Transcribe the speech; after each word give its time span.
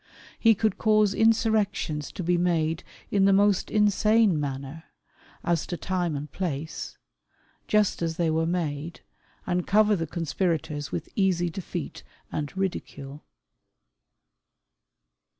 He 0.39 0.55
could 0.55 0.79
cause 0.79 1.13
insurrections 1.13 2.11
to 2.13 2.23
be 2.23 2.35
made 2.35 2.83
in 3.11 3.25
the 3.25 3.31
most 3.31 3.69
insane 3.69 4.39
manner, 4.39 4.85
as 5.43 5.67
to 5.67 5.77
time 5.77 6.15
and 6.15 6.31
place, 6.31 6.97
just 7.67 8.01
as 8.01 8.17
they 8.17 8.31
were 8.31 8.47
made, 8.47 9.01
and 9.45 9.67
cover 9.67 9.95
the 9.95 10.07
conspirators 10.07 10.91
with 10.91 11.07
easy 11.15 11.51
defeat 11.51 12.01
and 12.31 12.57
ridicule. 12.57 13.23